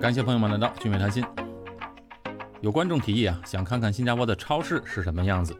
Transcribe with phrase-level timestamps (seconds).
[0.00, 1.24] 感谢朋友们来到聚美谈心。
[2.60, 5.56] 有观众提议啊，想看看新加坡的超市是什么样子。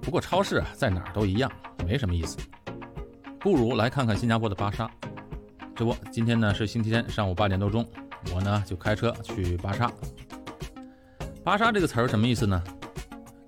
[0.00, 1.50] 不过超市啊，在哪儿都一样，
[1.84, 2.38] 没什么意思。
[3.40, 4.88] 不如来看看新加坡的巴沙。
[5.74, 7.84] 这不，今天呢是星期天上午八点多钟，
[8.32, 9.90] 我呢就开车去巴沙。
[11.42, 12.62] 巴沙这个词儿什么意思呢？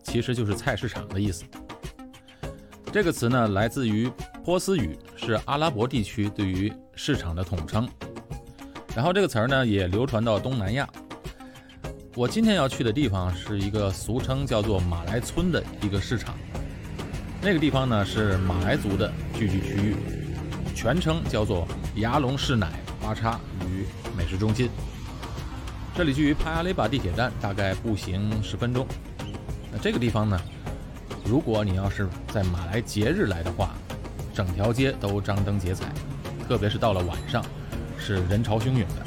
[0.02, 1.44] 其实就是菜市场的意思。
[2.92, 4.10] 这个词呢来自于
[4.44, 7.88] 波斯语，是阿拉伯地区对于市场的统称。
[8.96, 10.88] 然后这个词儿呢也流传到东南亚。
[12.14, 16.34] 我今天要去的地方是一个俗称叫做马来村的一个市场，
[17.42, 19.96] 那个地方呢是马来族的聚居区域，
[20.74, 22.72] 全称叫做牙龙士乃
[23.02, 23.84] 巴叉与
[24.16, 24.70] 美食中心。
[25.94, 28.86] 这里距于帕亚雷巴地铁站大概步行十分钟。
[29.70, 30.40] 那这个地方呢，
[31.22, 33.74] 如果你要是在马来节日来的话，
[34.32, 35.92] 整条街都张灯结彩，
[36.48, 37.44] 特别是到了晚上，
[37.98, 39.05] 是人潮汹涌的。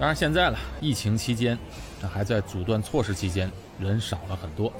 [0.00, 1.58] 当然，现在了，疫情期间，
[2.00, 4.72] 这还在阻断措施期间，人少了很多。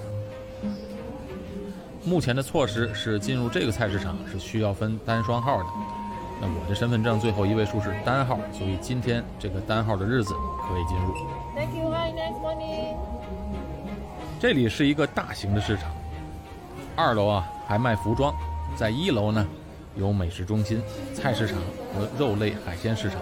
[2.02, 5.66] 目前的措施是进入这个菜市场是需要分单双号的。
[6.40, 10.32] 那我的身份证最后一位数是单号，所以今天这个单号的日子
[10.66, 11.14] 可以进入。
[11.54, 11.90] Thank you.
[11.90, 12.96] Hi, next morning.
[14.40, 15.90] 这里是一个大型的市场，
[16.96, 18.34] 二楼啊还卖服装，
[18.74, 19.46] 在一楼呢
[19.96, 20.82] 有美食中心、
[21.14, 21.58] 菜市场
[21.94, 23.18] 和肉类海鲜市场。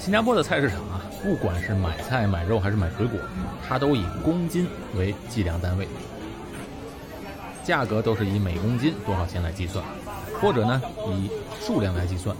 [0.00, 3.20] 新加坡的菜市场啊，不管是买菜、买肉还是买水果，
[3.68, 4.66] 它都以公斤
[4.96, 5.86] 为计量单位，
[7.62, 9.84] 价格都是以每公斤多少钱来计算，
[10.40, 11.30] 或者呢以
[11.60, 12.34] 数量来计算。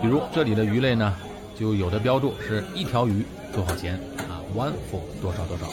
[0.00, 1.14] 比如这里的鱼类呢，
[1.54, 5.66] 就有的标注是一条鱼多少钱啊，one for 多少多少。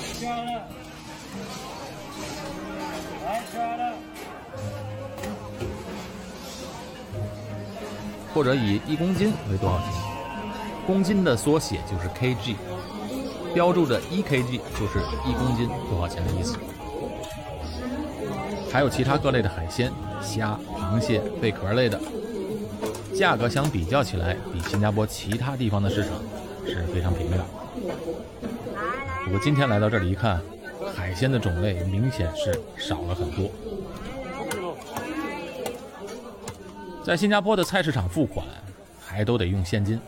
[8.34, 10.09] 或者以一公斤为多少钱？
[10.90, 12.56] 公斤的缩写就是 kg，
[13.54, 16.58] 标注着一 kg 就是一公斤多少钱的意思。
[18.72, 22.02] 还有其他各类的海鲜，虾、螃蟹、贝壳类的，
[23.16, 26.14] 价格相比较起来，比新加坡其他地方的市场
[26.66, 27.38] 是非常平的。
[29.26, 30.42] 不过今天来到这里一看，
[30.96, 33.52] 海鲜的种类明显是少了很多。
[37.04, 38.44] 在新加坡的菜市场付款，
[39.00, 40.02] 还都得用现金。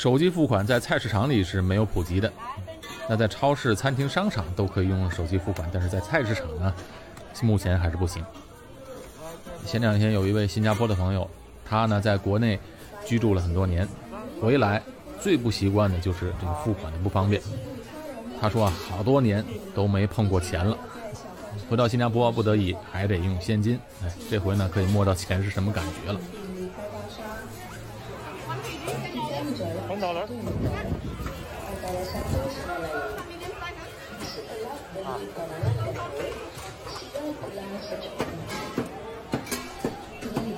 [0.00, 2.32] 手机付款在菜市场里是没有普及的，
[3.06, 6.72] 那在超市、餐厅、商场都可以用手机付款，但是在菜市场呢，
[7.42, 8.24] 目前还是不行。
[9.66, 11.28] 前两天有一位新加坡的朋友，
[11.66, 12.58] 他呢在国内
[13.04, 13.86] 居住了很多年，
[14.40, 14.82] 回来
[15.20, 17.42] 最不习惯的就是这个付款的不方便。
[18.40, 19.44] 他说啊，好多年
[19.74, 20.74] 都没碰过钱了。
[21.68, 23.78] 回到新加坡，不得已还得用现金。
[24.02, 26.18] 哎，这回呢，可以摸到钱是什么感觉了。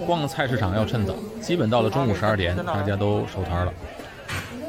[0.07, 3.73] 逛菜市场要趁早基本到了中午十二点大家都收摊了。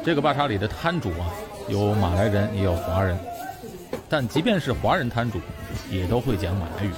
[0.04, 1.32] 这个巴沙里的摊主啊
[1.68, 3.18] 有马来人也有华人
[4.08, 5.40] 但即便是华人摊主
[5.90, 6.90] 也都会讲马来语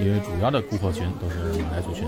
[0.00, 2.06] 因为主要的顾客群都是马来族群。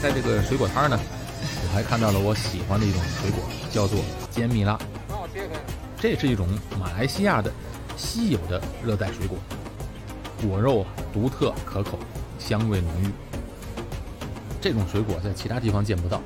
[0.00, 0.98] 在这个水果摊呢，
[1.64, 3.42] 我还看到了我喜欢的一种水果，
[3.72, 3.98] 叫做
[4.30, 4.78] 坚蜜拉。
[6.00, 6.46] 这是一种
[6.78, 7.52] 马来西亚的
[7.96, 9.36] 稀有的热带水果，
[10.40, 11.98] 果肉独特可口，
[12.38, 13.08] 香味浓郁。
[14.60, 16.22] 这种水果在其他地方见不到，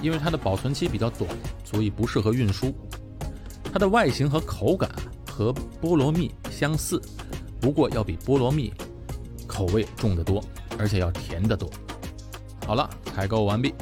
[0.00, 1.28] 因为它的保存期比较短，
[1.62, 2.74] 所以不适合运输。
[3.70, 4.90] 它的外形和口感
[5.30, 7.00] 和菠萝蜜相似，
[7.60, 8.72] 不过要比菠萝蜜
[9.46, 10.42] 口味重得多，
[10.78, 11.70] 而且要甜得多。
[12.70, 13.74] 好了，采购完毕，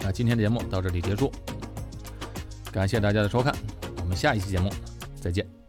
[0.00, 1.30] 那今天的节目到这里结束，
[2.72, 3.54] 感谢大家的收看。
[3.98, 4.72] 我们下一期节目
[5.20, 5.61] 再见。